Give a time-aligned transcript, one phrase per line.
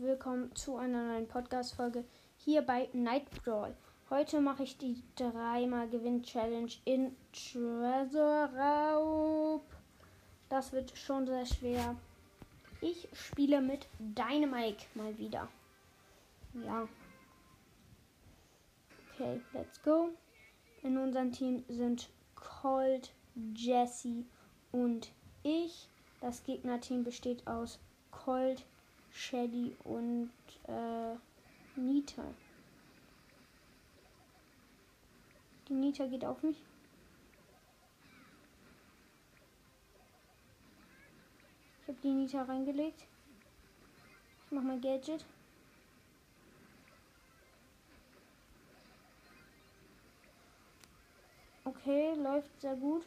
[0.00, 2.04] willkommen zu einer neuen Podcast-Folge
[2.38, 3.76] hier bei Night Brawl.
[4.08, 9.62] Heute mache ich die dreimal Gewinn Challenge in Treasure Raub.
[10.48, 11.94] Das wird schon sehr schwer.
[12.80, 15.46] Ich spiele mit Dynamike mal wieder.
[16.54, 16.88] Ja.
[19.12, 20.08] Okay, let's go.
[20.82, 23.12] In unserem Team sind Colt,
[23.54, 24.24] Jesse
[24.72, 25.10] und
[25.42, 25.90] ich.
[26.22, 27.78] Das Gegnerteam besteht aus
[28.10, 28.64] Colt,
[29.12, 30.30] Shelly und
[30.66, 31.14] äh,
[31.76, 32.24] Nita.
[35.68, 36.56] Die Nita geht auf mich.
[41.82, 43.06] Ich habe die Nita reingelegt.
[44.46, 45.24] Ich mache mein Gadget.
[51.64, 53.04] Okay, läuft sehr gut.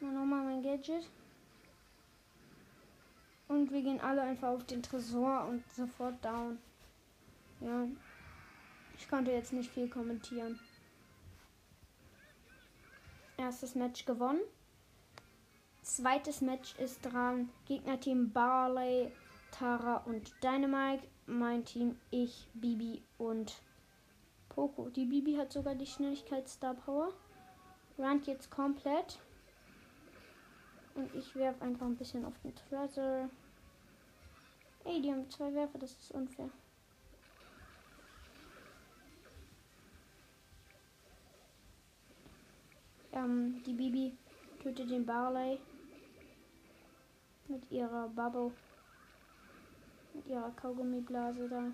[0.00, 1.08] Mal nochmal mein Gadget.
[3.48, 6.58] Und wir gehen alle einfach auf den Tresor und sofort down.
[7.60, 7.86] Ja.
[8.98, 10.58] Ich konnte jetzt nicht viel kommentieren.
[13.36, 14.40] Erstes Match gewonnen.
[15.82, 17.50] Zweites Match ist dran.
[17.66, 19.10] Gegnerteam Barley,
[19.50, 21.06] Tara und Dynamite.
[21.26, 23.60] Mein Team ich, Bibi und
[24.48, 24.88] Poco.
[24.90, 27.12] Die Bibi hat sogar die Schnelligkeit Star Power.
[27.98, 29.18] Rannt jetzt komplett.
[31.02, 33.28] Und ich werfe einfach ein bisschen auf den Treasure.
[34.84, 36.48] Ey, die haben zwei Werfer, das ist unfair.
[43.12, 44.16] Ähm, die Bibi
[44.62, 45.58] tötet den Barley
[47.48, 48.52] mit ihrer Bubble.
[50.14, 51.64] Mit ihrer Kaugummiblase da.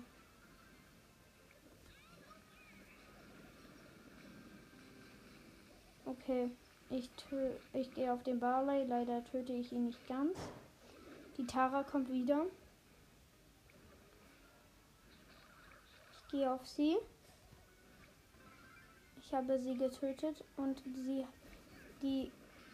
[6.07, 6.49] Okay,
[6.89, 7.09] ich,
[7.73, 8.85] ich gehe auf den Barley.
[8.85, 10.37] Leider töte ich ihn nicht ganz.
[11.37, 12.45] Die Tara kommt wieder.
[16.31, 16.97] gehe auf sie.
[19.21, 21.25] Ich habe sie getötet und sie,
[22.01, 22.31] die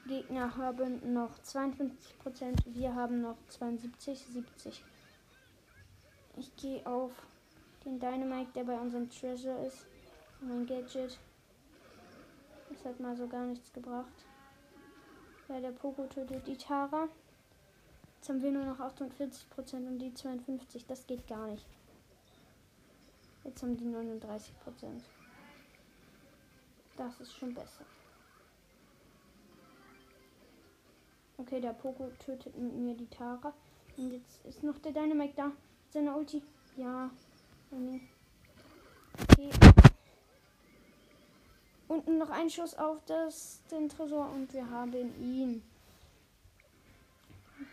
[0.08, 1.92] Gegner haben noch 52%,
[2.66, 4.84] wir haben noch 72, 70.
[6.38, 7.12] Ich gehe auf
[7.84, 9.86] den Dynamite, der bei unserem Treasure ist.
[10.42, 11.18] Mein Gadget.
[12.70, 14.26] Das hat mal so gar nichts gebracht.
[15.48, 17.08] Ja, der Poco tötet die Tara.
[18.16, 20.86] Jetzt haben wir nur noch 48% und die 52.
[20.88, 21.66] Das geht gar nicht.
[23.44, 25.04] Jetzt haben die 39 Prozent.
[26.98, 27.86] Das ist schon besser.
[31.38, 33.54] Okay, der Poco tötet mit mir die Tara.
[33.98, 35.52] Und jetzt ist noch der Dynamite da.
[35.92, 36.42] Seine Ulti.
[36.76, 37.12] Ja.
[37.72, 38.02] Okay.
[41.88, 45.62] Unten noch ein Schuss auf das, den Tresor und wir haben ihn.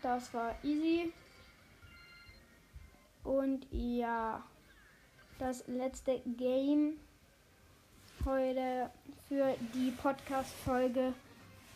[0.01, 1.11] Das war easy.
[3.23, 4.43] Und ja
[5.39, 6.99] das letzte Game
[8.23, 8.89] heute
[9.27, 11.13] für die Podcast-Folge.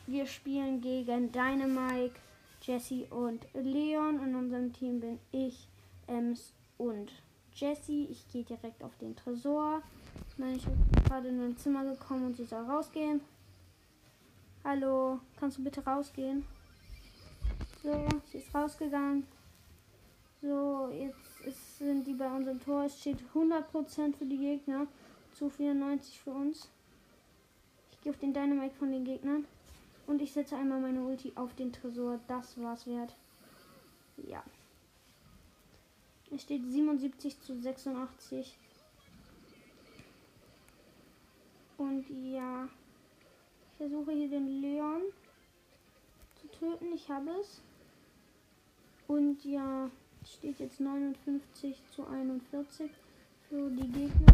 [0.06, 2.16] Wir spielen gegen Dynamike,
[2.62, 4.24] Jesse und Leon.
[4.24, 5.68] In unserem Team bin ich,
[6.08, 7.12] Ems und
[7.54, 8.08] Jesse.
[8.10, 9.82] Ich gehe direkt auf den Tresor.
[10.40, 13.22] Nein, ich bin gerade in mein Zimmer gekommen und sie soll rausgehen.
[14.64, 16.46] Hallo, kannst du bitte rausgehen?
[17.82, 19.26] So, sie ist rausgegangen.
[20.44, 22.84] So, jetzt ist, sind die bei unserem Tor.
[22.84, 24.86] Es steht 100% für die Gegner,
[25.34, 26.70] zu 94 für uns.
[27.92, 29.46] Ich gehe auf den Dynamite von den Gegnern.
[30.06, 32.20] Und ich setze einmal meine Ulti auf den Tresor.
[32.28, 33.16] Das war's wert.
[34.18, 34.44] Ja.
[36.30, 38.56] Es steht 77 zu 86.
[41.78, 42.68] Und ja.
[43.72, 45.02] Ich versuche hier den Leon
[46.36, 46.94] zu töten.
[46.94, 47.62] Ich habe es.
[49.08, 49.90] Und ja
[50.28, 52.92] steht jetzt 59 zu 41
[53.48, 54.34] für die Gegner.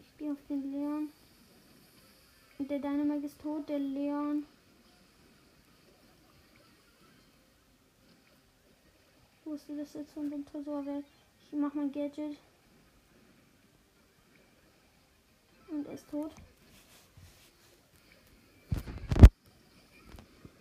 [0.00, 1.08] Ich gehe auf den Leon.
[2.58, 4.44] Und der Dynamite ist tot, der Leon.
[9.40, 11.04] Ich wusste, dass jetzt dem Tresor weg.
[11.50, 12.36] Ich mache mein Gadget.
[15.70, 16.32] Und er ist tot.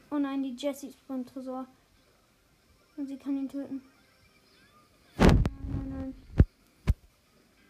[0.10, 1.68] Oh nein, die Jessie ist beim Tresor.
[2.96, 3.82] Und sie kann ihn töten.
[5.18, 6.16] Nein, nein, nein.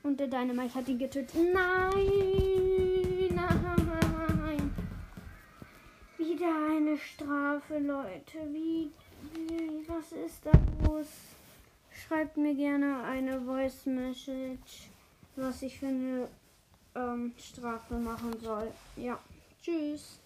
[0.03, 1.33] Und der Dynamite hat ihn getötet.
[1.35, 4.75] Nein, nein.
[6.17, 8.37] Wieder eine Strafe, Leute.
[8.53, 8.91] Wie,
[9.33, 10.51] wie was ist da
[10.85, 11.36] los?
[12.07, 14.89] Schreibt mir gerne eine Voice Message,
[15.35, 16.29] was ich für eine
[16.95, 18.71] ähm, Strafe machen soll.
[18.95, 19.19] Ja,
[19.61, 20.19] tschüss.